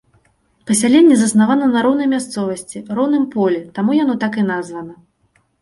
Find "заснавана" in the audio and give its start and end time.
1.19-1.67